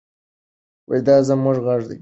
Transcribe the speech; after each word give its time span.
دا 1.05 1.15
زموږ 1.27 1.57
غږ 1.65 1.81
دی. 1.87 1.89